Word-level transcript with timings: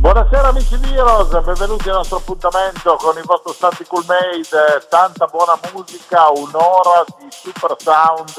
Buonasera 0.00 0.46
amici 0.46 0.78
di 0.78 0.94
Heroes, 0.94 1.28
benvenuti 1.42 1.88
al 1.88 1.96
nostro 1.96 2.18
appuntamento 2.18 2.94
con 3.00 3.18
il 3.18 3.24
vostro 3.24 3.52
Stanti 3.52 3.84
Cool 3.84 4.04
Made, 4.06 4.86
tanta 4.88 5.26
buona 5.26 5.58
musica, 5.72 6.30
un'ora 6.30 7.04
di 7.18 7.26
super 7.28 7.74
sound 7.76 8.30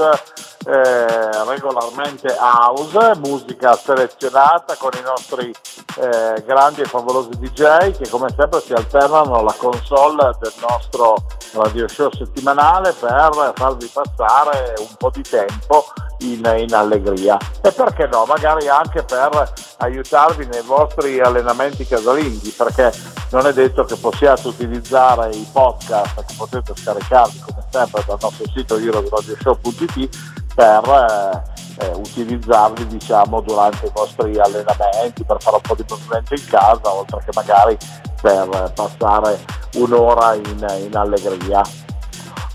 eh, 0.65 1.43
regolarmente 1.45 2.33
house, 2.39 3.17
musica 3.17 3.73
selezionata 3.73 4.75
con 4.77 4.91
i 4.97 5.01
nostri 5.01 5.53
eh, 5.97 6.41
grandi 6.45 6.81
e 6.81 6.85
favolosi 6.85 7.31
DJ 7.37 7.91
che 7.91 8.09
come 8.09 8.33
sempre 8.37 8.61
si 8.61 8.71
alternano 8.71 9.35
alla 9.35 9.55
console 9.57 10.31
del 10.39 10.53
nostro 10.65 11.15
radio 11.53 11.89
show 11.89 12.09
settimanale 12.11 12.93
per 12.93 13.51
farvi 13.55 13.89
passare 13.91 14.75
un 14.79 14.95
po' 14.97 15.09
di 15.09 15.23
tempo 15.23 15.85
in, 16.19 16.41
in, 16.57 16.73
allegria. 16.73 17.37
E 17.61 17.71
perché 17.71 18.07
no, 18.07 18.25
magari 18.25 18.67
anche 18.67 19.03
per 19.03 19.51
aiutarvi 19.77 20.45
nei 20.45 20.61
vostri 20.61 21.19
allenamenti 21.19 21.47
casalinghi 21.87 22.49
perché 22.49 22.91
non 23.31 23.45
è 23.45 23.53
detto 23.53 23.83
che 23.83 23.95
possiate 23.95 24.47
utilizzare 24.47 25.29
i 25.35 25.47
podcast 25.51 26.25
che 26.25 26.33
potete 26.35 26.73
scaricarvi 26.75 27.39
come 27.39 27.65
sempre 27.71 28.03
dal 28.05 28.17
nostro 28.21 28.45
sito 28.53 28.77
heroesradioshow.it 28.77 30.17
per 30.55 31.43
eh, 31.79 31.85
eh, 31.85 31.91
utilizzarli 31.95 32.87
diciamo 32.87 33.41
durante 33.41 33.85
i 33.85 33.91
vostri 33.93 34.37
allenamenti 34.39 35.23
per 35.23 35.37
fare 35.41 35.55
un 35.55 35.61
po' 35.61 35.75
di 35.75 35.85
movimento 35.87 36.33
in 36.33 36.45
casa 36.45 36.93
oltre 36.93 37.21
che 37.23 37.31
magari 37.33 37.77
per 38.21 38.71
passare 38.75 39.39
un'ora 39.75 40.33
in, 40.33 40.65
in 40.81 40.95
allegria 40.95 41.61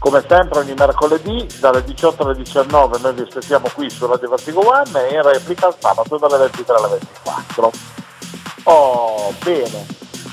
come 0.05 0.23
sempre 0.29 0.59
ogni 0.59 0.75
mercoledì 0.75 1.47
dalle 1.61 1.83
18 1.83 2.25
alle 2.25 2.35
19 2.35 2.99
noi 2.99 3.15
vi 3.15 3.23
aspettiamo 3.23 3.71
qui 3.73 3.89
su 3.89 4.07
Radio 4.07 4.29
Vertigo 4.29 4.61
One 4.61 5.09
e 5.09 5.15
in 5.15 5.23
replica 5.23 5.69
il 5.69 5.77
sabato 5.79 6.19
dalle 6.19 6.37
23 6.37 6.77
alle 6.77 6.89
24. 6.89 7.71
Oh, 8.67 9.35
bene, 9.45 9.87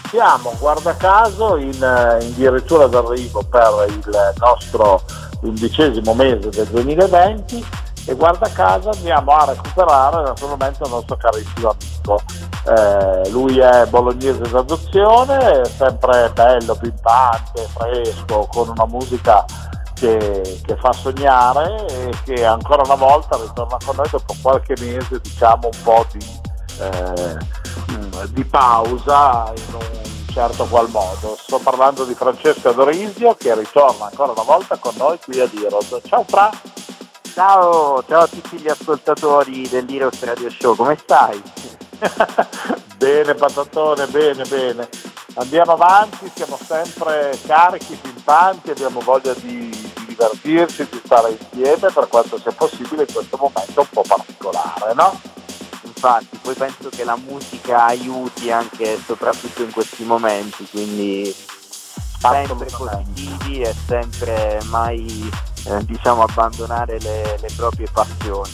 siamo 0.10 0.54
guarda 0.58 0.96
caso 0.96 1.58
in, 1.58 1.84
eh, 1.84 2.24
in 2.24 2.34
dirittura 2.36 2.88
d'arrivo 2.88 3.44
per 3.44 3.88
il 3.90 4.34
nostro 4.38 5.02
undicesimo 5.42 6.14
mese 6.14 6.50
del 6.50 6.68
2020 6.68 7.66
e 8.06 8.14
guarda 8.16 8.50
caso 8.50 8.90
andiamo 8.90 9.32
a 9.32 9.46
recuperare 9.46 10.24
naturalmente 10.24 10.84
il 10.84 10.90
nostro 10.90 11.18
carissimo 11.18 11.76
amico. 11.76 12.22
Eh, 12.68 13.30
lui 13.32 13.60
è 13.60 13.86
bolognese 13.88 14.44
d'adozione, 14.50 15.66
sempre 15.66 16.32
bello, 16.34 16.76
pimpante, 16.76 17.68
fresco, 17.74 18.48
con 18.50 18.70
una 18.70 18.86
musica 18.86 19.44
che, 19.94 20.62
che, 20.66 20.76
fa 20.78 20.94
sognare 20.94 21.86
e 21.88 22.12
che 22.24 22.46
ancora 22.46 22.82
una 22.86 22.96
volta 22.96 23.38
ritorna 23.38 23.78
con 23.86 23.98
noi 23.98 24.08
dopo 24.10 24.34
qualche 24.42 24.76
mese 24.80 25.20
diciamo 25.22 25.70
un 25.72 25.84
po' 25.84 26.06
di, 26.12 26.40
eh, 26.80 27.61
di 28.30 28.44
pausa 28.44 29.52
in 29.56 29.74
un 29.74 30.02
certo 30.32 30.66
qual 30.66 30.90
modo. 30.90 31.38
Sto 31.38 31.60
parlando 31.60 32.06
di 32.06 32.14
Francesco 32.14 32.70
Adorisio 32.70 33.36
che 33.36 33.54
ritorna 33.56 34.06
ancora 34.06 34.32
una 34.32 34.44
volta 34.44 34.78
con 34.78 34.94
noi 34.98 35.20
qui 35.20 35.40
a 35.40 35.48
Diros. 35.48 36.00
Ciao 36.06 36.24
Fra! 36.28 36.50
Ciao, 37.34 38.04
ciao 38.08 38.24
a 38.24 38.28
tutti 38.28 38.58
gli 38.58 38.68
ascoltatori 38.68 39.68
dell'Heroes 39.70 40.22
Radio 40.24 40.50
Show, 40.50 40.76
come 40.76 40.98
stai? 40.98 41.42
bene 42.98 43.34
patatone, 43.36 44.06
bene, 44.08 44.44
bene. 44.44 44.90
Andiamo 45.36 45.72
avanti, 45.72 46.30
siamo 46.36 46.60
sempre 46.62 47.40
carichi, 47.46 47.96
pimpanti, 47.96 48.72
abbiamo 48.72 49.00
voglia 49.00 49.34
di, 49.36 49.70
di 49.70 50.06
divertirci, 50.08 50.88
di 50.92 51.02
stare 51.06 51.38
insieme 51.40 51.90
per 51.90 52.08
quanto 52.10 52.38
sia 52.38 52.52
possibile 52.52 53.04
in 53.04 53.14
questo 53.14 53.38
momento 53.38 53.80
un 53.80 53.90
po' 53.90 54.04
particolare, 54.06 54.94
no? 54.94 55.18
Infatti, 56.04 56.40
poi 56.42 56.56
penso 56.56 56.90
che 56.90 57.04
la 57.04 57.16
musica 57.16 57.86
aiuti 57.86 58.52
anche 58.52 59.00
soprattutto 59.06 59.62
in 59.62 59.72
questi 59.72 60.04
momenti, 60.04 60.68
quindi 60.72 61.32
sempre 62.18 62.66
positivi 62.76 63.62
e 63.62 63.76
sempre 63.86 64.60
mai 64.64 65.30
eh, 65.68 65.86
diciamo 65.86 66.24
abbandonare 66.24 67.00
le, 67.02 67.38
le 67.40 67.48
proprie 67.56 67.88
passioni. 67.94 68.50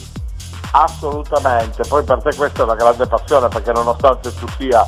Assolutamente, 0.72 1.84
poi 1.88 2.04
per 2.04 2.20
te 2.20 2.34
questa 2.34 2.60
è 2.60 2.64
una 2.64 2.74
grande 2.74 3.06
passione 3.06 3.48
perché 3.48 3.72
nonostante 3.72 4.34
tu 4.34 4.46
sia 4.58 4.86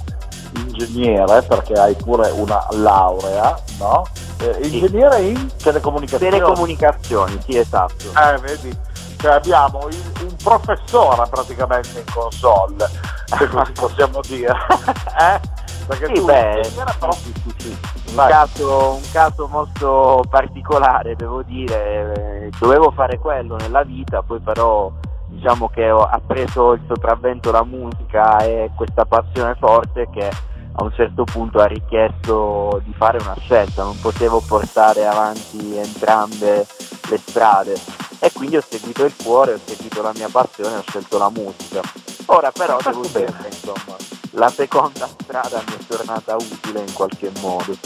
ingegnere, 0.57 1.41
perché 1.41 1.73
hai 1.73 1.95
pure 1.95 2.29
una 2.29 2.67
laurea, 2.73 3.59
no? 3.79 4.07
Eh, 4.39 4.69
ingegnere 4.69 5.17
sì. 5.17 5.29
in 5.29 5.49
telecomunicazioni. 5.57 6.31
Telecomunicazioni, 6.31 7.41
sì 7.43 7.57
esatto. 7.57 8.05
Eh, 8.15 8.39
vedi, 8.41 8.79
cioè 9.17 9.33
abbiamo 9.33 9.87
un 9.87 10.20
professore 10.43 11.29
praticamente 11.29 11.99
in 11.99 12.05
console, 12.13 12.89
se 13.25 13.49
così 13.49 13.73
possiamo 13.73 14.21
dire. 14.27 14.53
eh? 15.19 15.41
Perché 15.87 16.07
sì, 16.07 16.13
tu 16.13 16.25
beh, 16.25 16.71
però... 16.99 17.13
sì, 17.13 17.33
sì, 17.35 17.55
sì. 17.59 17.79
Un, 18.11 18.27
caso, 18.29 18.93
un 18.95 19.11
caso 19.13 19.49
molto 19.49 20.25
particolare, 20.29 21.17
devo 21.17 21.43
dire, 21.43 22.49
dovevo 22.59 22.91
fare 22.93 23.19
quello 23.19 23.57
nella 23.57 23.83
vita, 23.83 24.23
poi 24.23 24.39
però 24.41 24.91
diciamo 25.27 25.69
che 25.69 25.91
ho, 25.91 26.03
ha 26.03 26.21
preso 26.25 26.73
il 26.73 26.83
sopravvento 26.87 27.51
la 27.51 27.65
musica 27.65 28.39
e 28.39 28.71
questa 28.77 29.05
passione 29.05 29.55
forte 29.59 30.09
che 30.11 30.29
a 30.73 30.85
un 30.85 30.93
certo 30.93 31.25
punto 31.25 31.59
ha 31.59 31.67
richiesto 31.67 32.81
di 32.85 32.93
fare 32.93 33.19
una 33.21 33.37
scelta, 33.39 33.83
non 33.83 33.99
potevo 34.01 34.41
portare 34.41 35.07
avanti 35.07 35.77
entrambe 35.77 36.67
le 37.09 37.19
strade 37.19 37.79
e 38.19 38.31
quindi 38.33 38.57
ho 38.57 38.65
seguito 38.67 39.05
il 39.05 39.15
cuore, 39.23 39.55
ho 39.55 39.61
seguito 39.65 40.03
la 40.03 40.13
mia 40.15 40.29
passione, 40.29 40.77
ho 40.77 40.85
scelto 40.87 41.19
la 41.19 41.31
musica. 41.31 41.81
Ora 42.27 42.53
però 42.53 42.79
devo 42.83 43.03
dire 43.07 43.35
insomma 43.47 43.97
la 44.33 44.49
seconda 44.49 45.07
strada 45.07 45.63
mi 45.67 45.75
è 45.75 45.87
tornata 45.87 46.37
utile 46.37 46.81
in 46.81 46.93
qualche 46.93 47.33
modo. 47.41 47.77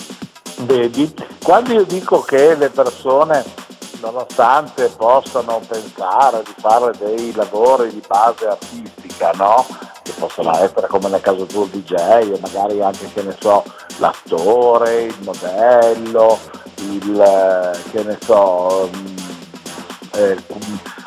Vedi, 0.59 1.13
quando 1.43 1.73
io 1.73 1.85
dico 1.85 2.21
che 2.21 2.55
le 2.55 2.69
persone 2.69 3.45
nonostante 4.01 4.89
possano 4.91 5.61
pensare 5.67 6.43
di 6.45 6.55
fare 6.59 6.93
dei 6.99 7.33
lavori 7.33 7.89
di 7.89 8.03
base 8.07 8.47
artistica, 8.47 9.31
no? 9.33 9.65
Che 10.05 10.13
possono 10.19 10.55
essere 10.59 10.87
come 10.87 11.09
nel 11.09 11.23
caso 11.23 11.47
tuo 11.47 11.65
DJ 11.65 12.31
o 12.31 12.39
magari 12.41 12.83
anche 12.83 13.11
che 13.13 13.23
ne 13.23 13.35
so 13.41 13.65
l'attore, 13.97 15.05
il 15.05 15.17
modello, 15.23 16.39
il 16.77 17.81
che 17.91 18.03
ne 18.03 18.19
so 18.23 18.91
mm, 18.95 19.17
eh, 20.13 20.45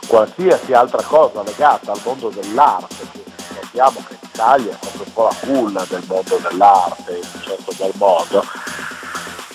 qualsiasi 0.07 0.73
altra 0.73 1.03
cosa 1.03 1.43
legata 1.43 1.91
al 1.91 2.01
mondo 2.03 2.29
dell'arte, 2.29 2.95
sappiamo 3.77 4.03
che 4.07 4.13
in 4.13 4.29
Italia 4.33 4.71
è 4.71 4.77
proprio 4.79 5.03
un 5.05 5.13
po' 5.13 5.23
la 5.23 5.35
culla 5.39 5.85
del 5.87 6.03
mondo 6.07 6.39
dell'arte 6.41 7.11
in 7.17 7.27
un 7.33 7.41
certo 7.41 7.71
qual 7.77 7.91
modo. 7.95 8.43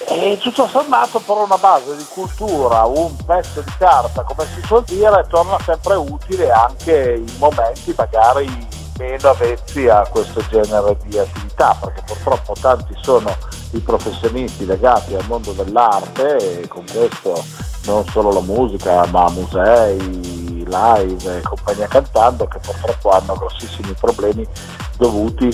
E 0.07 0.39
tutto 0.41 0.69
sommato 0.69 1.19
per 1.21 1.37
una 1.37 1.57
base 1.57 1.97
di 1.97 2.05
cultura, 2.09 2.85
un 2.85 3.17
pezzo 3.25 3.61
di 3.61 3.73
carta, 3.77 4.23
come 4.23 4.47
si 4.55 4.61
suol 4.67 4.85
dire, 4.85 5.27
torna 5.29 5.57
sempre 5.65 5.95
utile 5.95 6.51
anche 6.51 7.15
in 7.15 7.35
momenti 7.39 7.95
magari 7.97 8.72
meno 8.99 9.29
avvezzi 9.29 9.89
a 9.89 10.07
questo 10.09 10.43
genere 10.49 10.97
di 11.05 11.19
attività, 11.19 11.77
perché 11.81 12.03
purtroppo 12.07 12.55
tanti 12.61 12.95
sono 13.01 13.35
i 13.73 13.81
professionisti 13.81 14.67
legati 14.67 15.15
al 15.15 15.27
mondo 15.27 15.53
dell'arte 15.53 16.61
e 16.61 16.69
con 16.69 16.85
questo 16.93 17.43
non 17.85 18.05
solo 18.07 18.33
la 18.33 18.41
musica, 18.41 19.05
ma 19.07 19.29
musei, 19.31 20.65
live 20.65 21.39
e 21.39 21.43
compagnia 21.43 21.87
cantando 21.87 22.47
che 22.47 22.59
purtroppo 22.59 23.11
hanno 23.11 23.35
grossissimi 23.35 23.93
problemi 23.99 24.47
dovuti 24.97 25.51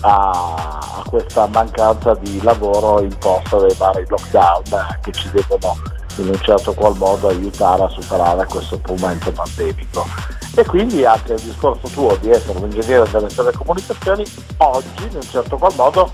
a, 0.00 1.02
questa 1.06 1.46
mancanza 1.46 2.14
di 2.14 2.40
lavoro 2.42 3.02
imposta 3.02 3.58
dai 3.58 3.74
vari 3.74 4.04
lockdown 4.08 4.64
eh, 4.72 4.98
che 5.00 5.12
ci 5.12 5.30
devono 5.30 5.76
in 6.22 6.28
un 6.28 6.40
certo 6.40 6.72
qual 6.74 6.96
modo 6.96 7.28
aiutare 7.28 7.84
a 7.84 7.88
superare 7.88 8.46
questo 8.46 8.80
momento 8.86 9.30
pandemico. 9.32 10.06
E 10.54 10.64
quindi 10.64 11.04
anche 11.04 11.34
il 11.34 11.40
discorso 11.40 11.88
tuo 11.88 12.16
di 12.16 12.30
essere 12.30 12.58
un 12.58 12.64
ingegnere 12.64 13.08
delle 13.10 13.28
telecomunicazioni 13.28 14.24
oggi 14.58 15.04
in 15.08 15.14
un 15.14 15.22
certo 15.22 15.56
qual 15.56 15.72
modo 15.76 16.12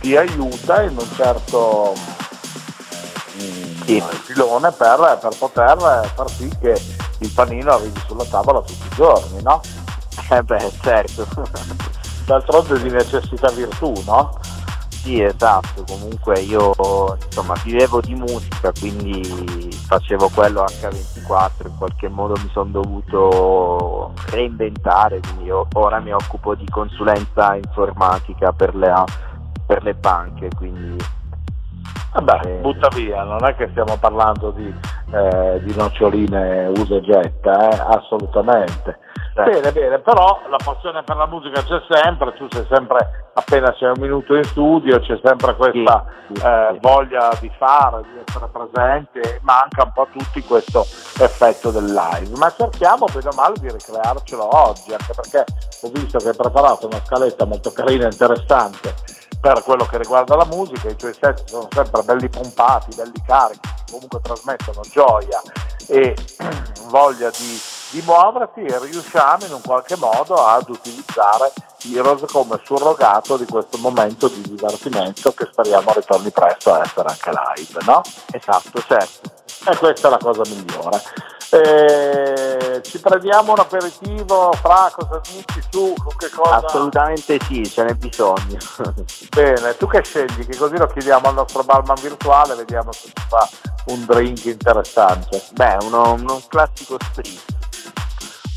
ti 0.00 0.16
aiuta 0.16 0.82
in 0.82 0.96
un 0.98 1.08
certo 1.14 1.94
mm, 3.42 3.82
sì. 3.84 4.02
filone 4.24 4.70
per, 4.72 5.18
per, 5.20 5.36
poter 5.38 6.10
far 6.14 6.30
sì 6.30 6.50
che 6.60 6.80
il 7.18 7.30
panino 7.30 7.72
arrivi 7.72 8.00
sulla 8.06 8.24
tavola 8.24 8.60
tutti 8.60 8.86
i 8.86 8.94
giorni, 8.94 9.42
no? 9.42 9.60
Eh 10.28 10.42
beh, 10.42 10.72
certo 10.82 11.26
d'altronde 12.26 12.82
di 12.82 12.90
necessità 12.90 13.50
virtù, 13.50 13.92
no? 14.04 14.38
Sì, 15.06 15.22
esatto, 15.22 15.84
comunque 15.86 16.40
io 16.40 16.74
insomma 17.26 17.54
vivevo 17.62 18.00
di 18.00 18.16
musica, 18.16 18.72
quindi 18.72 19.22
facevo 19.70 20.28
quello 20.34 20.64
H24, 20.64 21.68
in 21.68 21.76
qualche 21.78 22.08
modo 22.08 22.34
mi 22.42 22.50
sono 22.50 22.70
dovuto 22.72 24.12
reinventare, 24.30 25.20
quindi 25.20 25.48
ora 25.74 26.00
mi 26.00 26.12
occupo 26.12 26.56
di 26.56 26.66
consulenza 26.68 27.54
informatica 27.54 28.50
per 28.50 28.74
le, 28.74 28.92
per 29.64 29.84
le 29.84 29.94
banche, 29.94 30.48
quindi 30.56 30.96
Vabbè, 32.12 32.40
eh, 32.44 32.60
butta 32.60 32.88
via, 32.88 33.22
non 33.22 33.44
è 33.44 33.54
che 33.54 33.68
stiamo 33.70 33.96
parlando 33.98 34.50
di, 34.50 34.74
eh, 35.12 35.60
di 35.62 35.74
noccioline 35.76 36.66
usa 36.76 36.96
e 36.96 37.00
getta, 37.00 37.68
eh? 37.68 37.96
assolutamente. 37.96 38.98
Bene, 39.34 39.70
bene, 39.70 39.98
però 39.98 40.40
la 40.48 40.56
passione 40.56 41.02
per 41.02 41.16
la 41.16 41.26
musica 41.26 41.62
c'è 41.62 41.82
sempre, 41.90 42.32
tu 42.36 42.46
sei 42.48 42.64
sempre, 42.70 43.28
appena 43.34 43.70
c'è 43.74 43.88
un 43.88 44.00
minuto 44.00 44.34
in 44.34 44.44
studio, 44.44 44.98
c'è 44.98 45.20
sempre 45.22 45.54
questa 45.56 46.06
sì, 46.26 46.36
sì, 46.36 46.42
eh, 46.42 46.68
sì. 46.72 46.78
voglia 46.80 47.30
di 47.38 47.52
fare, 47.58 48.00
di 48.00 48.22
essere 48.26 48.48
presente, 48.50 49.40
manca 49.42 49.84
un 49.84 49.92
po' 49.92 50.02
a 50.02 50.06
tutti 50.10 50.42
questo 50.42 50.80
effetto 51.20 51.70
del 51.70 51.84
live, 51.84 52.38
ma 52.38 52.50
cerchiamo 52.50 53.04
bene 53.12 53.28
o 53.28 53.36
male 53.36 53.54
di 53.60 53.70
ricrearcelo 53.70 54.56
oggi, 54.56 54.92
anche 54.92 55.12
perché 55.14 55.44
ho 55.82 55.90
visto 55.92 56.16
che 56.16 56.28
hai 56.28 56.36
preparato 56.36 56.86
una 56.86 57.00
scaletta 57.04 57.44
molto 57.44 57.70
carina 57.72 58.04
e 58.04 58.12
interessante 58.12 58.94
per 59.38 59.62
quello 59.64 59.84
che 59.84 59.98
riguarda 59.98 60.34
la 60.34 60.46
musica, 60.46 60.88
i 60.88 60.96
tuoi 60.96 61.12
set 61.12 61.44
sono 61.44 61.68
sempre 61.70 62.02
belli 62.04 62.28
pompati, 62.30 62.96
belli 62.96 63.22
carichi, 63.26 63.68
comunque 63.90 64.20
trasmettono 64.20 64.80
gioia 64.90 65.40
e 65.88 66.16
voglia 66.88 67.30
di, 67.30 67.60
di 67.90 68.02
muoverti 68.04 68.60
e 68.60 68.78
riusciamo 68.78 69.44
in 69.46 69.52
un 69.52 69.60
qualche 69.62 69.96
modo 69.96 70.34
ad 70.34 70.68
utilizzare 70.68 71.52
Heroes 71.92 72.30
come 72.30 72.60
surrogato 72.64 73.36
di 73.36 73.44
questo 73.44 73.78
momento 73.78 74.28
di 74.28 74.40
divertimento 74.42 75.32
che 75.32 75.48
speriamo 75.50 75.92
ritorni 75.92 76.30
presto 76.30 76.72
a 76.72 76.80
essere 76.80 77.08
anche 77.08 77.30
live, 77.30 77.78
no? 77.84 78.00
Esatto, 78.32 78.82
certo. 78.86 79.30
E 79.68 79.76
questa 79.76 80.08
è 80.08 80.10
la 80.10 80.18
cosa 80.18 80.42
migliore. 80.46 81.00
Eh, 81.50 82.80
ci 82.82 82.98
prendiamo 82.98 83.52
un 83.52 83.58
aperitivo, 83.58 84.50
Fra, 84.54 84.90
cosa 84.92 85.20
dici 85.22 85.62
tu? 85.70 85.94
Che 86.16 86.28
cosa... 86.30 86.56
Assolutamente 86.56 87.38
sì, 87.46 87.68
ce 87.68 87.84
n'è 87.84 87.94
bisogno. 87.94 88.58
Bene, 89.34 89.76
tu 89.76 89.86
che 89.86 90.02
scegli? 90.02 90.46
Che 90.46 90.56
così 90.56 90.76
lo 90.76 90.88
chiediamo 90.88 91.28
al 91.28 91.34
nostro 91.34 91.62
barman 91.62 91.96
virtuale, 92.00 92.54
vediamo 92.54 92.90
se 92.92 93.06
ci 93.06 93.24
fa 93.28 93.48
un 93.86 94.04
drink 94.04 94.44
interessante. 94.46 95.42
Beh, 95.52 95.78
uno, 95.82 96.14
uno 96.14 96.42
classico 96.48 96.96
spritz. 97.00 97.44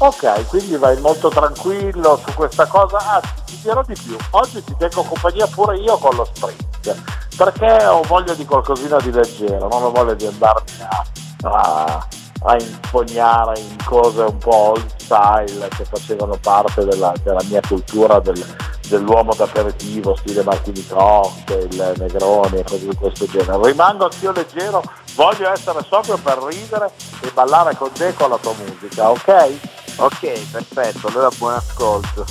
Ok, 0.01 0.47
quindi 0.47 0.77
vai 0.77 0.97
molto 1.01 1.27
tranquillo 1.27 2.19
su 2.25 2.33
questa 2.33 2.65
cosa. 2.65 2.97
Ah, 2.97 3.21
ti 3.45 3.59
dirò 3.61 3.83
di 3.83 3.95
più, 4.01 4.15
oggi 4.31 4.63
ti 4.63 4.73
tengo 4.77 5.03
compagnia 5.03 5.45
pure 5.47 5.77
io 5.77 5.97
con 5.97 6.15
lo 6.15 6.25
sprint, 6.25 6.95
perché 7.35 7.85
ho 7.85 8.01
voglia 8.03 8.33
di 8.33 8.45
qualcosina 8.45 8.97
di 8.97 9.11
leggero, 9.11 9.67
non 9.67 9.83
ho 9.83 9.91
voglia 9.91 10.13
di 10.13 10.25
andarmi 10.25 10.71
a, 10.89 11.05
a 11.43 12.07
a 12.43 12.57
impognare 12.57 13.59
in 13.59 13.75
cose 13.85 14.21
un 14.21 14.37
po' 14.37 14.73
old 14.73 14.95
style 14.97 15.67
che 15.69 15.85
facevano 15.85 16.37
parte 16.41 16.85
della, 16.85 17.13
della 17.23 17.43
mia 17.49 17.61
cultura 17.67 18.19
del, 18.19 18.43
dell'uomo 18.87 19.33
d'aperitivo, 19.33 20.15
stile 20.15 20.43
Martini 20.43 20.85
Cocktail, 20.87 21.93
Negroni 21.97 22.59
e 22.59 22.63
cose 22.63 22.87
di 22.87 22.95
questo 22.95 23.25
genere. 23.27 23.59
Rimango 23.71 24.05
anch'io 24.05 24.31
leggero, 24.31 24.81
voglio 25.15 25.51
essere 25.51 25.85
sobrio 25.89 26.17
per 26.17 26.37
ridere 26.43 26.91
e 27.21 27.31
ballare 27.33 27.75
con 27.75 27.91
te 27.91 28.13
con 28.13 28.29
la 28.29 28.37
tua 28.37 28.53
musica, 28.53 29.09
ok? 29.09 29.53
Ok, 29.97 30.51
perfetto, 30.51 31.07
allora 31.07 31.29
buon 31.37 31.53
ascolto. 31.53 32.25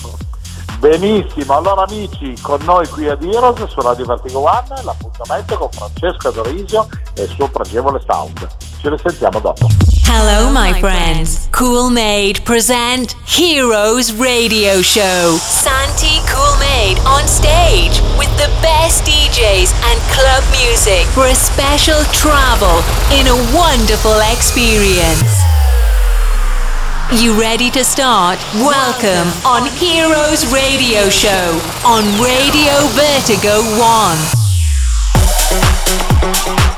Benissimo, 0.79 1.57
allora 1.57 1.83
amici, 1.83 2.41
con 2.41 2.61
noi 2.63 2.87
qui 2.89 3.09
a 3.09 3.19
Heroes 3.21 3.65
su 3.65 3.81
Radio 3.81 4.07
Vertigo 4.07 4.41
One, 4.41 4.83
l'appuntamento 4.85 5.59
con 5.59 5.71
Francesca 5.71 6.31
Dorisio 6.31 6.87
e 7.15 7.23
il 7.25 7.29
suo 7.31 7.49
pregevole 7.49 8.01
sound. 8.07 8.68
Ce 8.81 8.89
ne 8.89 8.97
sentiamo 9.03 9.41
dopo. 9.41 9.67
Hello, 10.05 10.51
my 10.51 10.73
friends. 10.79 11.49
Cool 11.51 11.91
Made 11.91 12.41
present 12.45 13.15
Heroes 13.27 14.13
Radio 14.13 14.81
Show. 14.83 15.37
Santi 15.37 16.21
Cool 16.31 16.57
Made 16.59 16.99
on 17.05 17.27
stage 17.27 18.01
with 18.17 18.31
the 18.37 18.49
best 18.63 19.05
DJs 19.05 19.75
and 19.91 20.01
club 20.15 20.45
music 20.63 21.07
for 21.13 21.27
a 21.27 21.35
special 21.35 22.03
travel 22.13 22.83
in 23.11 23.27
a 23.27 23.35
wonderful 23.53 24.21
experience. 24.31 25.43
You 27.11 27.35
ready 27.39 27.71
to 27.71 27.83
start? 27.83 28.39
Welcome 28.55 29.33
on 29.45 29.67
Heroes 29.77 30.47
Radio 30.53 31.11
Show 31.11 31.59
on 31.85 32.05
Radio 32.23 32.87
Vertigo 32.95 33.61
1. 36.75 36.78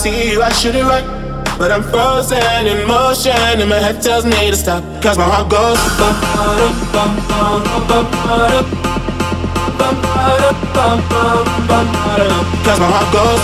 see 0.00 0.32
you, 0.32 0.42
I 0.42 0.50
should 0.50 0.74
it 0.74 0.82
run, 0.82 1.04
But 1.58 1.70
I'm 1.70 1.82
frozen 1.82 2.66
in 2.66 2.88
motion, 2.88 3.36
and 3.36 3.68
my 3.68 3.76
head 3.76 4.00
tells 4.00 4.24
me 4.24 4.50
to 4.50 4.56
stop. 4.56 4.82
Cause 5.02 5.18
my 5.18 5.24
heart 5.24 5.50
goes. 5.50 5.76
Cause 12.64 12.80
my 12.80 12.88
heart 12.88 13.12
goes. 13.12 13.40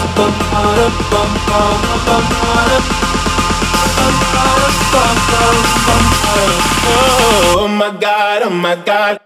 Oh 7.58 7.68
my 7.68 7.90
god, 8.00 8.42
oh 8.44 8.50
my 8.50 8.76
god. 8.76 9.25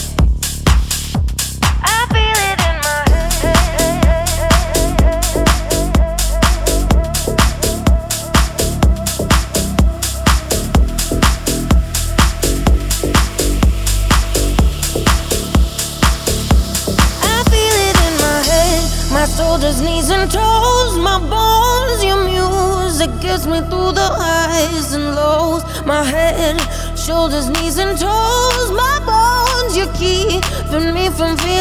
from 31.21 31.37
feeling 31.37 31.60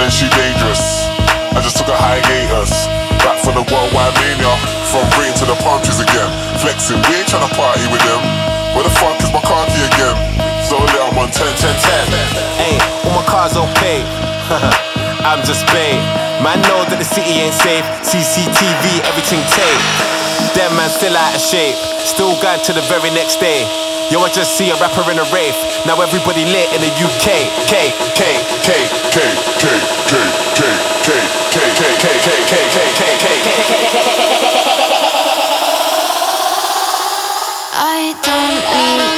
bad 0.00 0.08
and 0.08 0.12
she 0.12 0.24
dangerous. 0.32 1.04
I 1.52 1.60
just 1.60 1.76
took 1.76 1.88
a 1.88 1.96
hiatus. 1.96 2.88
Back 3.20 3.36
from 3.44 3.60
the 3.60 3.64
worldwide 3.68 4.16
mania. 4.16 4.52
From 4.88 5.04
rain 5.20 5.32
to 5.36 5.44
the 5.44 5.56
palm 5.60 5.84
trees 5.84 6.00
again. 6.00 6.30
Flexing, 6.64 6.96
we 7.04 7.20
ain't 7.20 7.28
trying 7.28 7.44
to 7.44 7.52
party 7.52 7.84
with 7.92 8.00
them. 8.08 8.20
Where 8.72 8.84
the 8.86 8.94
fuck 8.96 9.20
is 9.20 9.28
my 9.34 9.42
car 9.44 9.66
key 9.68 9.84
again? 9.84 10.16
So 10.64 10.80
lit, 10.80 11.00
I'm 11.04 11.18
on 11.20 11.28
10, 11.28 11.44
10, 11.44 11.76
10. 11.76 12.16
Hey, 12.56 12.76
all 13.04 13.12
my 13.12 13.24
cars 13.28 13.56
on. 13.56 13.68
I'm 15.20 15.44
just 15.44 15.66
paid. 15.68 16.00
Man 16.40 16.56
know 16.64 16.80
that 16.88 16.96
the 16.96 17.04
city 17.04 17.44
ain't 17.44 17.54
safe. 17.54 17.84
CCTV, 18.06 19.04
everything 19.04 19.42
tape. 19.52 19.84
Dead 20.56 20.72
man 20.78 20.88
still 20.88 21.12
out 21.12 21.34
of 21.34 21.42
shape. 21.42 21.76
Still 22.06 22.32
going 22.40 22.62
to 22.64 22.72
the 22.72 22.82
very 22.88 23.12
next 23.12 23.36
day. 23.36 23.68
Yo, 24.08 24.18
I 24.22 24.30
just 24.32 24.56
see 24.56 24.70
a 24.70 24.76
rapper 24.80 25.06
in 25.10 25.18
a 25.18 25.26
rave. 25.30 25.54
Now 25.86 26.00
everybody 26.00 26.46
lit 26.46 26.72
in 26.74 26.80
the 26.80 26.90
UK. 26.90 27.46
K, 27.68 27.92
K, 28.16 28.22
K, 28.64 28.70
K. 29.12 29.49
I 29.62 29.68
don't 38.22 39.04
need 39.04 39.09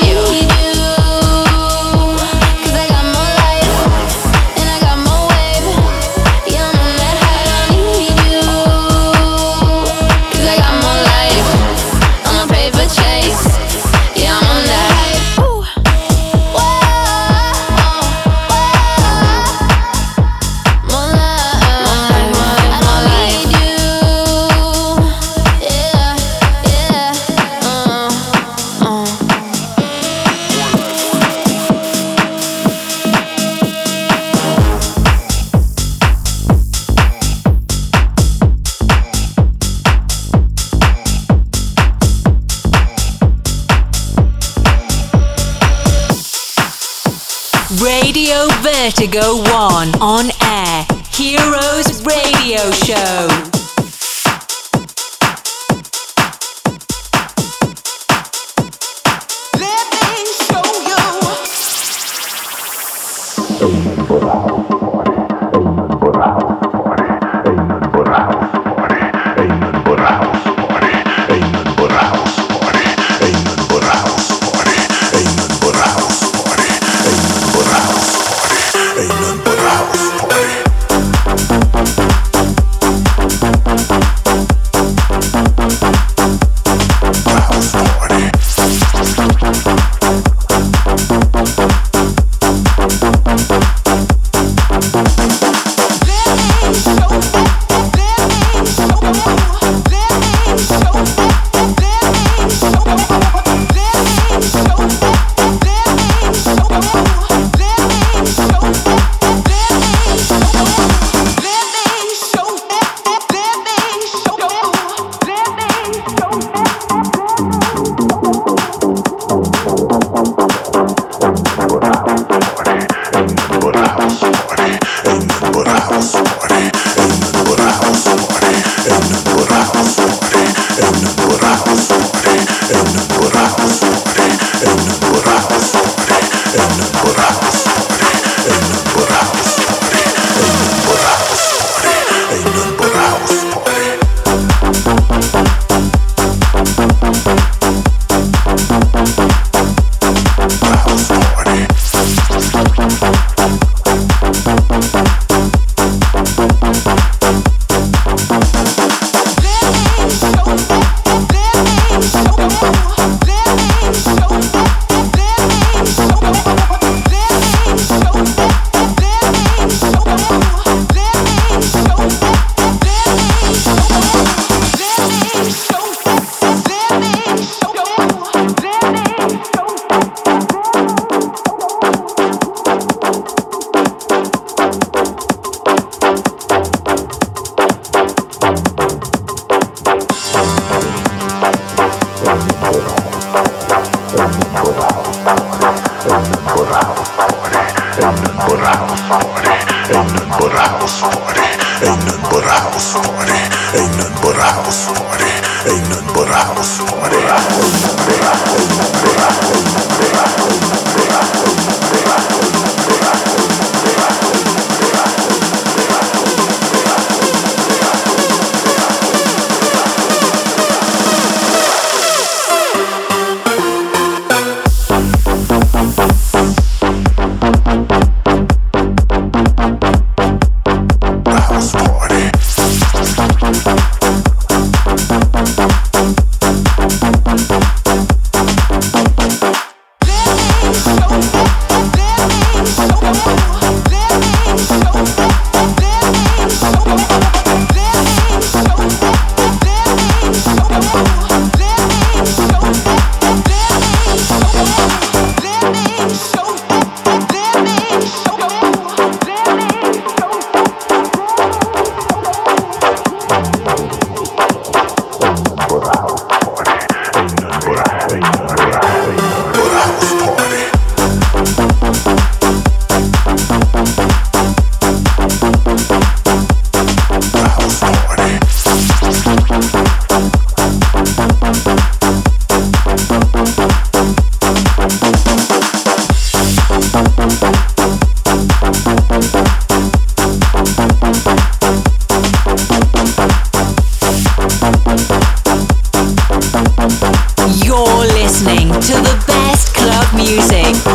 but 198.53 198.61
a 198.61 198.67
house 198.67 199.01
party. 199.09 199.49
Ain't 199.49 200.13
nothing 200.13 200.29
but 200.29 200.53
a 200.53 200.61
house 200.61 201.01
party. 201.01 201.41
Ain't 201.89 202.05
nothing 202.05 202.23
but 202.29 202.45
a 202.45 202.53
house 202.53 202.93
party. 202.93 203.33
Ain't 203.81 203.97
nothing 203.97 204.21
but 204.21 204.37
a 204.37 204.45
house 204.45 204.93
party. 204.93 205.25
Ain't 205.73 205.89
nothing 205.89 206.13
but 206.13 206.29
a 206.29 206.37
house 206.37 206.77
party. 206.85 207.17
Ain't 207.17 207.81
nothing 207.81 208.05
but 208.05 208.21
a 208.21 208.33
house 208.37 209.01
party. 209.01 209.12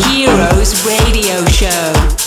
Heroes 0.05 0.86
Radio 0.86 1.45
Show. 1.47 2.26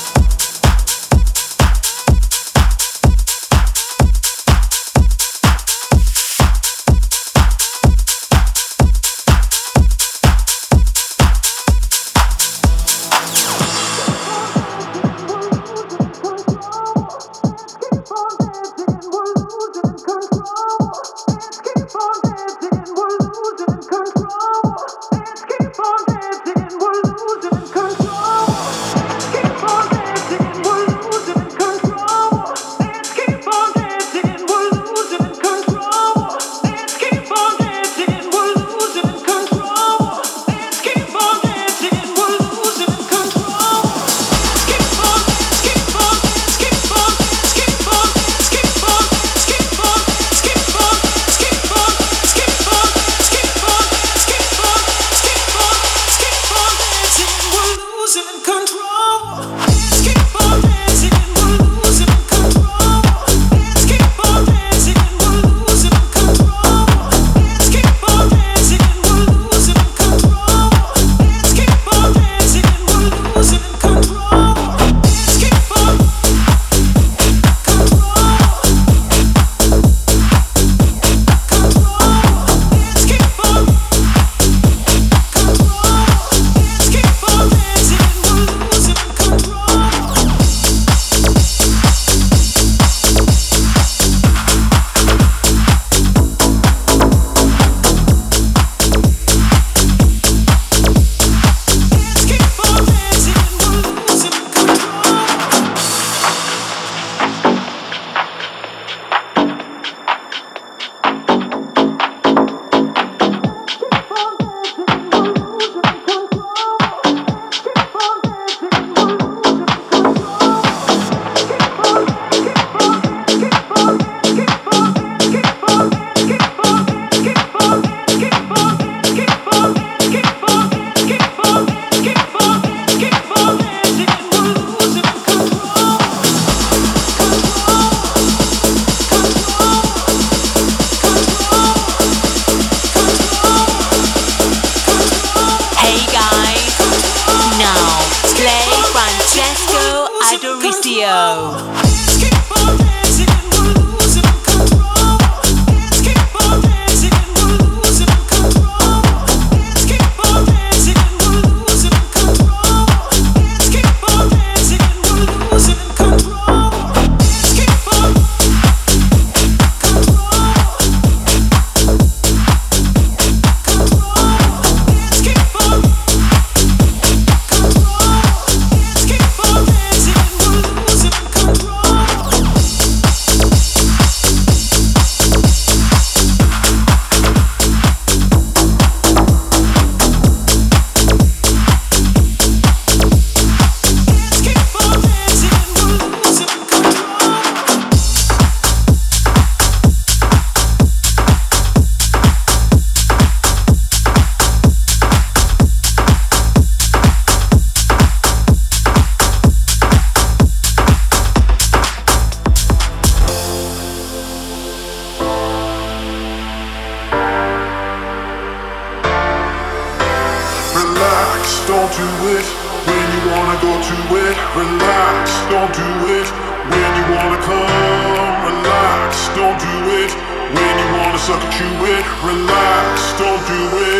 relax, 224.61 225.31
don't 225.48 225.73
do 225.73 225.90
it 226.17 226.29
when 226.71 226.90
you 226.98 227.04
wanna 227.17 227.40
come. 227.48 228.35
Relax, 228.50 229.29
don't 229.38 229.58
do 229.58 229.77
it 230.02 230.13
when 230.56 230.75
you 230.81 230.88
wanna 230.96 231.19
suck 231.19 231.42
at 231.46 231.52
chew 231.56 231.75
it. 231.94 232.04
Relax, 232.31 232.94
don't 233.21 233.42
do 233.54 233.63
it. 233.88 234.00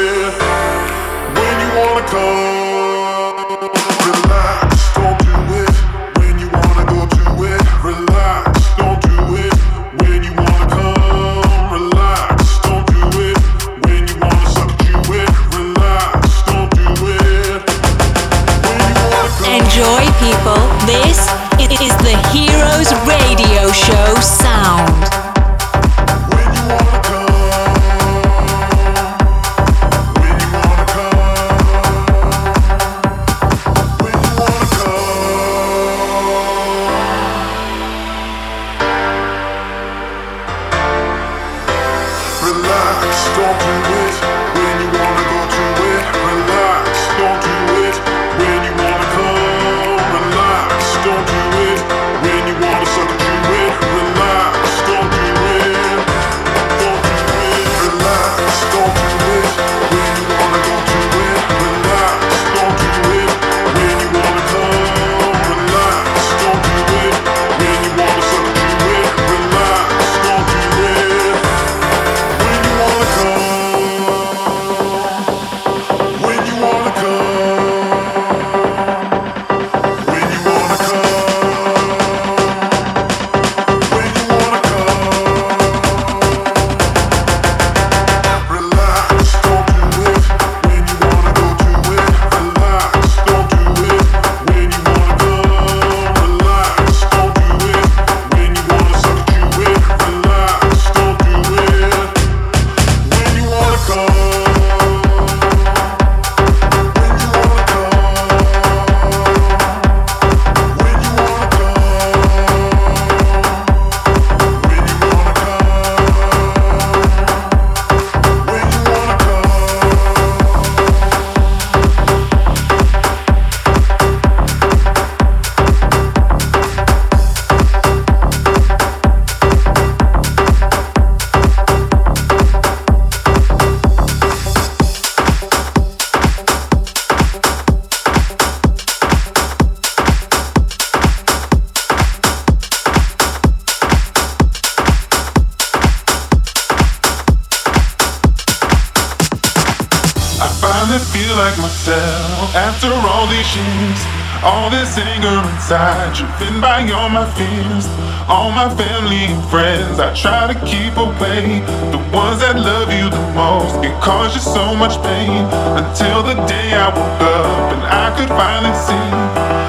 inside. 155.71 156.15
Driven 156.15 156.61
by 156.61 156.83
all 156.91 157.09
my 157.09 157.27
fears, 157.39 157.87
all 158.29 158.51
my 158.51 158.69
family 158.75 159.31
and 159.31 159.45
friends. 159.51 160.01
I 160.01 160.13
try 160.15 160.53
to 160.53 160.59
keep 160.67 160.97
away 160.97 161.61
the 161.95 161.99
ones 162.11 162.41
that 162.41 162.57
love 162.59 162.91
you 162.93 163.09
the 163.09 163.25
most. 163.35 163.85
It 163.85 163.95
caused 164.03 164.35
you 164.35 164.43
so 164.43 164.75
much 164.75 165.01
pain 165.03 165.47
until 165.79 166.23
the 166.23 166.35
day 166.47 166.75
I 166.75 166.89
woke 166.89 167.23
up 167.23 167.73
and 167.75 167.83
I 167.87 168.11
could 168.19 168.29
finally 168.29 168.75
see 168.75 169.11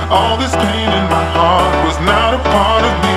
all 0.10 0.38
this 0.38 0.56
pain 0.56 0.90
in 0.90 1.06
my 1.10 1.26
heart 1.38 1.86
was 1.86 1.98
not 2.02 2.34
a 2.34 2.42
part 2.50 2.84
of 2.84 2.96
me. 3.06 3.11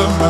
the 0.00 0.29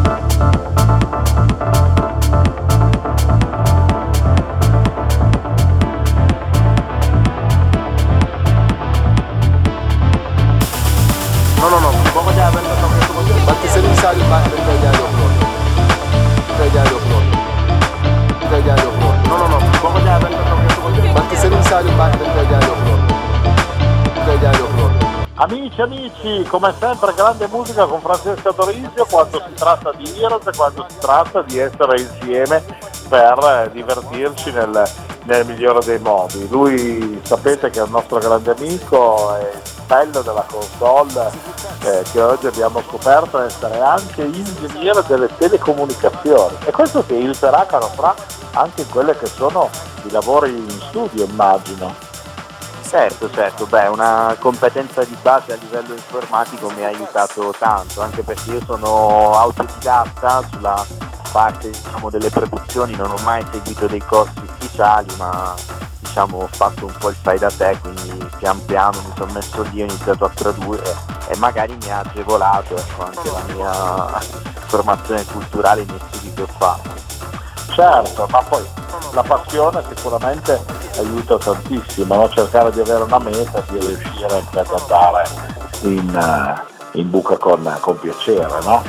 come 26.47 26.73
sempre 26.79 27.13
grande 27.13 27.47
musica 27.47 27.85
con 27.85 27.99
Francesco 27.99 28.51
Dorisio 28.51 29.05
quando 29.09 29.43
si 29.45 29.53
tratta 29.55 29.91
di 29.91 30.21
Heroes 30.21 30.55
quando 30.55 30.85
si 30.87 30.97
tratta 30.99 31.41
di 31.41 31.59
essere 31.59 31.99
insieme 31.99 32.63
per 33.09 33.69
divertirci 33.73 34.51
nel, 34.51 34.89
nel 35.23 35.45
migliore 35.45 35.83
dei 35.83 35.99
modi. 35.99 36.47
Lui 36.47 37.19
sapete 37.23 37.69
che 37.69 37.79
è 37.79 37.83
un 37.83 37.91
nostro 37.91 38.19
grande 38.19 38.51
amico, 38.51 39.35
è 39.35 39.51
il 39.53 39.61
bello 39.85 40.21
della 40.21 40.45
console 40.49 41.31
eh, 41.83 42.03
che 42.09 42.21
oggi 42.21 42.47
abbiamo 42.47 42.81
scoperto 42.87 43.41
essere 43.41 43.81
anche 43.81 44.23
ingegnere 44.23 45.03
delle 45.07 45.27
telecomunicazioni 45.37 46.55
e 46.63 46.71
questo 46.71 47.03
si 47.05 47.13
aiuterà 47.13 47.65
caro 47.65 47.87
Fra 47.87 48.15
anche 48.53 48.81
in 48.81 48.89
quelle 48.89 49.17
che 49.17 49.25
sono 49.25 49.69
i 50.05 50.09
lavori 50.09 50.51
in 50.51 50.79
studio 50.87 51.25
immagino. 51.25 52.14
Certo, 52.87 53.29
certo, 53.31 53.65
beh, 53.65 53.87
una 53.87 54.35
competenza 54.39 55.03
di 55.03 55.17
base 55.21 55.51
a 55.51 55.57
livello 55.59 55.93
informatico 55.93 56.69
mi 56.69 56.85
ha 56.85 56.87
aiutato 56.87 57.53
tanto, 57.57 58.01
anche 58.01 58.21
perché 58.21 58.51
io 58.51 58.63
sono 58.63 59.33
autodidatta 59.33 60.43
sulla 60.49 60.85
parte 61.31 61.71
diciamo, 61.71 62.09
delle 62.09 62.29
produzioni, 62.29 62.95
non 62.95 63.11
ho 63.11 63.17
mai 63.23 63.45
seguito 63.51 63.87
dei 63.87 63.99
corsi 63.99 64.39
ufficiali, 64.39 65.13
ma 65.17 65.53
diciamo, 65.99 66.37
ho 66.43 66.47
fatto 66.49 66.85
un 66.85 66.93
po' 66.97 67.09
il 67.09 67.15
fai 67.21 67.37
da 67.37 67.49
te, 67.49 67.77
quindi 67.81 68.29
pian 68.37 68.63
piano 68.65 69.01
mi 69.01 69.13
sono 69.17 69.33
messo 69.33 69.61
lì, 69.63 69.81
ho 69.81 69.85
iniziato 69.85 70.23
a 70.23 70.29
tradurre 70.29 70.95
e 71.27 71.35
magari 71.37 71.75
mi 71.81 71.91
ha 71.91 71.99
agevolato 71.99 72.77
ecco, 72.77 73.03
anche 73.03 73.31
la 73.31 73.53
mia 73.53 74.19
formazione 74.67 75.25
culturale 75.25 75.83
nei 75.83 75.99
studi 76.07 76.33
che 76.33 76.41
ho 76.43 76.47
fatto. 76.57 76.93
Certo, 77.73 78.27
ma 78.29 78.41
poi 78.43 78.63
la 79.13 79.23
passione 79.23 79.83
sicuramente 79.93 80.61
aiuta 80.97 81.37
tantissimo, 81.37 82.15
no? 82.15 82.29
cercare 82.29 82.71
di 82.71 82.79
avere 82.79 83.03
una 83.03 83.19
meta 83.19 83.63
di 83.69 83.79
riuscire 83.79 84.43
ad 84.53 84.67
andare 84.67 85.27
in, 85.81 86.63
uh, 86.93 86.97
in 86.97 87.09
buca 87.09 87.37
con, 87.37 87.77
con, 87.79 87.99
piacere. 87.99 88.61
No? 88.63 88.83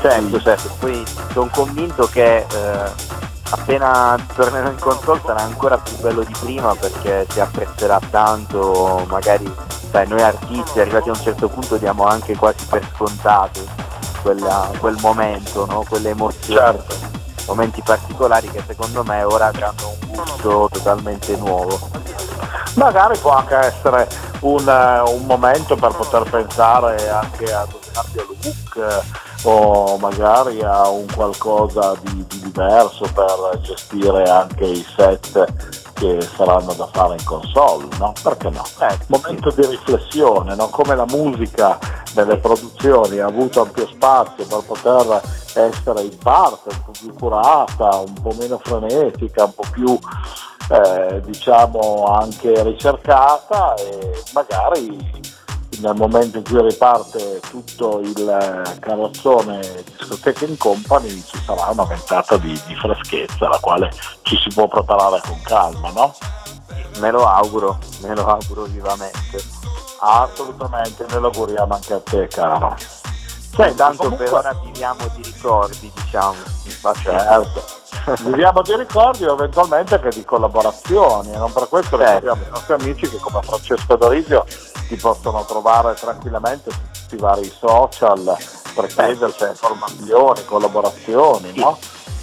Certo, 0.00 0.40
certo, 0.40 0.70
poi 0.78 1.04
sono 1.32 1.50
convinto 1.52 2.06
che 2.06 2.38
eh, 2.38 2.92
appena 3.50 4.16
tornerò 4.34 4.68
in 4.68 4.78
console 4.78 5.20
sarà 5.24 5.40
ancora 5.40 5.76
più 5.78 5.96
bello 5.96 6.22
di 6.22 6.34
prima 6.40 6.74
perché 6.76 7.26
si 7.30 7.40
apprezzerà 7.40 7.98
tanto, 8.10 9.04
magari 9.08 9.52
sai, 9.90 10.06
noi 10.06 10.22
artisti 10.22 10.80
arrivati 10.80 11.08
a 11.08 11.12
un 11.12 11.20
certo 11.20 11.48
punto 11.48 11.76
diamo 11.76 12.04
anche 12.04 12.36
quasi 12.36 12.64
per 12.66 12.86
scontato 12.94 13.60
quella, 14.22 14.70
quel 14.78 14.96
momento, 15.00 15.66
no? 15.66 15.84
quelle 15.88 16.10
emozioni. 16.10 16.58
Certo 16.58 17.16
momenti 17.48 17.82
particolari 17.82 18.48
che 18.50 18.62
secondo 18.66 19.02
me 19.02 19.24
ora 19.24 19.46
avranno 19.46 19.96
un 20.00 20.08
gusto 20.14 20.68
totalmente 20.70 21.34
nuovo. 21.36 21.78
Magari 22.74 23.18
può 23.18 23.32
anche 23.32 23.56
essere 23.56 24.06
un, 24.40 24.66
un 25.06 25.26
momento 25.26 25.74
per 25.74 25.94
poter 25.94 26.22
pensare 26.30 27.08
anche 27.08 27.52
ad 27.52 27.72
un 27.72 27.80
cambio 27.92 28.26
look 28.42 29.02
o 29.42 29.96
magari 29.98 30.60
a 30.62 30.88
un 30.88 31.06
qualcosa 31.12 31.94
di, 32.02 32.24
di 32.28 32.40
diverso 32.42 33.08
per 33.12 33.58
gestire 33.62 34.28
anche 34.28 34.64
i 34.64 34.86
set 34.96 35.87
che 35.98 36.20
saranno 36.22 36.72
da 36.74 36.88
fare 36.92 37.16
in 37.18 37.24
console, 37.24 37.88
no? 37.98 38.12
Perché 38.22 38.50
no? 38.50 38.62
Eh, 38.80 38.98
momento 39.08 39.50
di 39.50 39.66
riflessione, 39.66 40.54
no? 40.54 40.68
come 40.68 40.94
la 40.94 41.06
musica 41.06 41.78
nelle 42.14 42.38
produzioni 42.38 43.18
ha 43.18 43.26
avuto 43.26 43.62
ampio 43.62 43.86
spazio 43.86 44.46
per 44.46 44.62
poter 44.64 45.20
essere 45.54 46.02
in 46.02 46.16
parte 46.18 46.68
un 46.70 46.82
po' 46.84 46.92
più 46.92 47.12
curata, 47.14 47.96
un 47.96 48.14
po' 48.22 48.34
meno 48.38 48.60
frenetica, 48.62 49.44
un 49.44 49.54
po' 49.54 49.64
più 49.72 49.98
eh, 50.70 51.20
diciamo 51.24 52.04
anche 52.04 52.62
ricercata 52.62 53.74
e 53.74 54.22
magari 54.32 55.36
nel 55.78 55.94
momento 55.94 56.38
in 56.38 56.44
cui 56.44 56.60
riparte 56.60 57.40
tutto 57.48 58.00
il 58.00 58.76
carrozzone 58.80 59.84
discoteca 59.84 60.44
in 60.44 60.56
company 60.56 61.22
ci 61.24 61.38
sarà 61.44 61.66
una 61.66 61.84
ventata 61.84 62.36
di, 62.36 62.60
di, 62.66 62.74
freschezza 62.74 63.48
la 63.48 63.58
quale 63.58 63.90
ci 64.22 64.36
si 64.36 64.48
può 64.52 64.66
preparare 64.66 65.20
con 65.26 65.40
calma, 65.42 65.90
no? 65.90 66.14
Me 66.98 67.10
lo 67.10 67.26
auguro, 67.26 67.78
me 68.00 68.14
lo 68.14 68.26
auguro 68.26 68.64
vivamente. 68.64 69.42
Assolutamente, 70.00 71.06
ne 71.08 71.18
lo 71.18 71.26
auguriamo 71.26 71.74
anche 71.74 71.92
a 71.94 72.00
te 72.00 72.26
caro. 72.28 72.74
Senti, 72.78 73.76
Tanto 73.76 74.02
comunque... 74.02 74.24
per 74.24 74.34
ora 74.34 74.52
viviamo 74.62 75.06
di 75.14 75.22
ricordi, 75.22 75.92
diciamo. 75.94 76.56
Certo. 77.02 77.64
viviamo 78.22 78.62
di 78.62 78.76
ricordi 78.76 79.24
o 79.24 79.32
eventualmente 79.32 79.96
anche 79.96 80.10
di 80.10 80.24
collaborazioni 80.24 81.32
e 81.32 81.36
non 81.36 81.52
per 81.52 81.68
questo 81.68 81.98
certo. 81.98 82.20
ricordiamo 82.20 82.46
i 82.46 82.50
nostri 82.50 82.72
amici 82.74 83.08
che 83.08 83.16
come 83.18 83.42
Francesco 83.42 83.96
Dorisio 83.96 84.44
ti 84.88 84.96
possono 84.96 85.44
trovare 85.44 85.94
tranquillamente 85.94 86.70
su 86.70 86.78
tutti 86.92 87.14
i 87.14 87.18
vari 87.18 87.52
social 87.56 88.36
per 88.74 88.86
chiederci 88.86 89.44
informazioni, 89.44 90.44
collaborazioni, 90.44 91.52
sì. 91.52 91.60
no? 91.60 91.78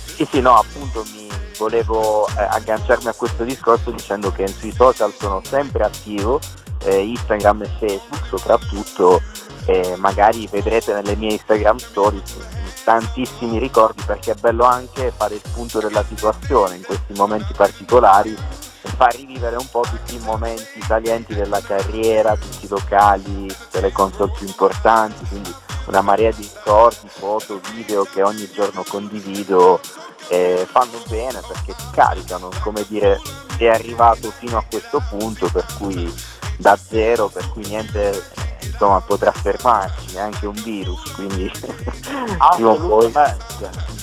Sì, 0.06 0.28
sì, 0.30 0.42
no, 0.42 0.58
appunto 0.58 1.04
mi 1.14 1.30
volevo 1.58 2.28
eh, 2.28 2.44
agganciarmi 2.44 3.08
a 3.08 3.14
questo 3.14 3.44
discorso 3.44 3.92
dicendo 3.92 4.32
che 4.32 4.48
sui 4.48 4.72
social 4.74 5.14
sono 5.14 5.42
sempre 5.46 5.84
attivo, 5.84 6.40
eh, 6.84 7.00
Instagram 7.00 7.62
e 7.62 7.72
Facebook 7.80 8.26
soprattutto, 8.28 9.22
eh, 9.66 9.96
magari 9.98 10.48
vedrete 10.48 10.94
nelle 10.94 11.16
mie 11.16 11.34
Instagram 11.34 11.78
stories 11.78 12.38
tantissimi 12.86 13.58
ricordi 13.58 14.04
perché 14.06 14.32
è 14.32 14.36
bello 14.36 14.64
anche 14.64 15.12
fare 15.12 15.36
il 15.36 15.42
punto 15.52 15.80
della 15.80 16.04
situazione 16.04 16.76
in 16.76 16.84
questi 16.84 17.14
momenti 17.14 17.52
particolari 17.54 18.38
fa 18.86 19.08
rivivere 19.08 19.56
un 19.56 19.68
po' 19.70 19.82
tutti 19.82 20.16
i 20.16 20.20
momenti 20.20 20.82
salienti 20.82 21.34
della 21.34 21.62
carriera, 21.62 22.36
tutti 22.36 22.66
i 22.66 22.70
locali, 22.70 23.48
tutte 23.48 23.82
le 23.82 23.92
console 23.92 24.32
più 24.38 24.48
importanti, 24.48 25.26
quindi 25.28 25.54
una 25.88 26.02
marea 26.02 26.32
di 26.32 26.50
ricordi, 26.54 27.08
foto, 27.08 27.60
video 27.74 28.04
che 28.04 28.24
ogni 28.24 28.50
giorno 28.52 28.84
condivido 28.88 29.80
e 30.28 30.68
fanno 30.70 31.00
bene 31.08 31.40
perché 31.48 31.76
ti 31.76 31.84
caricano, 31.92 32.50
come 32.62 32.84
dire, 32.88 33.20
è 33.58 33.68
arrivato 33.68 34.32
fino 34.32 34.58
a 34.58 34.64
questo 34.68 35.02
punto 35.10 35.50
per 35.52 35.66
cui 35.78 36.12
da 36.58 36.78
zero, 36.78 37.28
per 37.28 37.50
cui 37.52 37.66
niente 37.68 38.24
insomma 38.62 39.00
potrà 39.02 39.32
fermarci, 39.32 40.14
neanche 40.14 40.48
un 40.48 40.60
virus, 40.64 41.12
quindi 41.14 41.50
prima 41.54 42.70
o 42.70 42.76
poi 42.76 43.14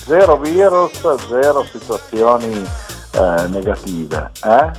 zero 0.05 0.37
virus, 0.37 0.91
zero 1.27 1.65
situazioni 1.65 2.65
eh, 3.13 3.47
negative. 3.47 4.31
Eh? 4.43 4.71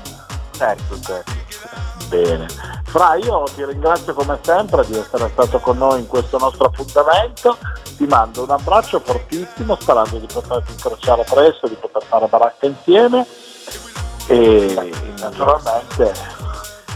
Certo, 0.53 1.01
certo. 1.01 1.33
Bene. 2.09 2.47
Fra, 2.85 3.17
io 3.17 3.45
ti 3.55 3.65
ringrazio 3.65 4.15
come 4.15 4.39
sempre 4.43 4.85
di 4.87 4.97
essere 4.97 5.29
stato 5.33 5.59
con 5.59 5.79
noi 5.79 6.01
in 6.01 6.07
questo 6.07 6.39
nostro 6.39 6.67
appuntamento, 6.67 7.57
ti 7.97 8.07
mando 8.07 8.45
un 8.45 8.51
abbraccio 8.51 9.01
fortissimo 9.01 9.77
sperando 9.81 10.19
di 10.19 10.27
poterti 10.33 10.73
incrociare 10.73 11.25
presto, 11.25 11.67
di 11.67 11.75
poter 11.75 12.03
fare 12.05 12.27
baracca 12.27 12.67
insieme 12.67 13.27
e 14.27 14.93
naturalmente 15.19 16.13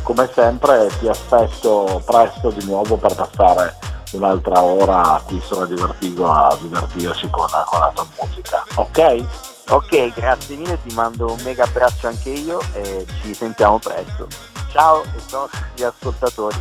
come 0.03 0.29
sempre 0.33 0.89
ti 1.01 1.09
aspetto 1.09 2.01
presto 2.05 2.51
di 2.51 2.65
nuovo 2.65 2.97
per 2.97 3.15
passare 3.15 3.77
un'altra 4.13 4.63
ora 4.63 5.21
qui 5.27 5.41
su 5.45 5.55
Radio 5.59 5.77
Vertigo 5.77 6.31
a 6.31 6.57
divertirci 6.61 7.29
con, 7.29 7.47
con 7.67 7.81
la 7.81 7.93
tua 7.95 8.07
musica, 8.21 8.65
ok? 8.77 9.25
Ok, 9.71 10.15
grazie 10.15 10.57
mille, 10.57 10.79
ti 10.83 10.95
mando 10.95 11.31
un 11.31 11.39
mega 11.43 11.65
abbraccio 11.65 12.07
anche 12.07 12.31
io 12.31 12.59
e 12.73 13.05
ci 13.21 13.35
sentiamo 13.35 13.79
presto. 13.79 14.27
Ciao 14.71 15.03
e 15.03 15.21
ciao 15.27 15.45
a 15.45 15.49
tutti 15.49 15.65
gli 15.77 15.83
ascoltatori. 15.83 16.57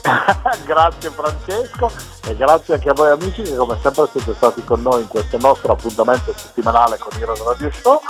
grazie 0.64 1.10
Francesco 1.10 1.90
e 2.26 2.36
grazie 2.36 2.74
anche 2.74 2.88
a 2.88 2.94
voi 2.94 3.10
amici 3.10 3.42
che 3.42 3.54
come 3.54 3.76
sempre 3.82 4.08
siete 4.12 4.32
stati 4.34 4.64
con 4.64 4.80
noi 4.80 5.02
in 5.02 5.08
questo 5.08 5.36
nostro 5.36 5.72
appuntamento 5.72 6.32
settimanale 6.34 6.96
con 6.96 7.12
Heroes 7.20 7.42
Radio 7.42 7.70
Show 7.70 8.00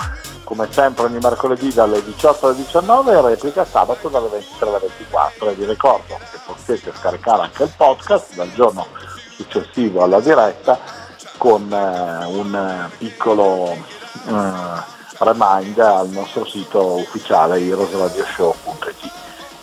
come 0.43 0.71
sempre 0.71 1.05
ogni 1.05 1.17
mercoledì 1.19 1.73
dalle 1.73 2.01
18 2.01 2.45
alle 2.45 2.55
19 2.55 3.11
e 3.11 3.21
replica 3.21 3.65
sabato 3.65 4.07
dalle 4.07 4.29
23 4.29 4.69
alle 4.69 4.79
24 4.79 5.49
e 5.49 5.53
vi 5.55 5.65
ricordo 5.65 6.17
che 6.31 6.39
potete 6.45 6.93
scaricare 6.95 7.41
anche 7.41 7.63
il 7.63 7.73
podcast 7.75 8.35
dal 8.35 8.53
giorno 8.53 8.85
successivo 9.35 10.03
alla 10.03 10.21
diretta 10.21 10.79
con 11.37 11.71
eh, 11.71 12.25
un 12.25 12.89
piccolo 12.97 13.71
eh, 13.71 13.98
remind 15.19 15.79
al 15.79 16.09
nostro 16.09 16.45
sito 16.45 16.95
ufficiale 16.95 17.59
heroesradioshow.it. 17.59 19.11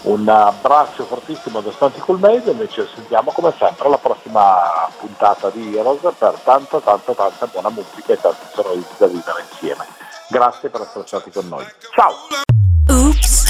Un 0.03 0.29
abbraccio 0.29 1.05
fortissimo 1.05 1.61
da 1.61 1.73
Stanti 1.73 1.99
Cool 2.01 2.21
Made 2.21 2.51
e 2.51 2.55
noi 2.55 2.69
ci 2.69 2.87
sentiamo 2.95 3.33
come 3.33 3.53
sempre 3.59 3.87
alla 3.87 3.99
prossima 3.99 4.89
puntata 4.99 5.51
di 5.51 5.77
Heroes 5.77 6.01
per 6.17 6.39
tanta 6.45 6.79
tanta 6.81 7.13
tanta 7.13 7.47
buona 7.47 7.71
musica 7.71 8.13
e 8.13 8.21
tanti 8.21 8.47
sorrisi 8.55 8.95
da 8.99 9.07
vivere 9.07 9.45
insieme. 9.51 9.85
Grazie 10.29 10.69
per 10.69 10.83
essere 10.83 11.07
stati 11.07 11.31
con 11.31 11.49
noi. 11.49 11.67
Ciao! 11.93 12.56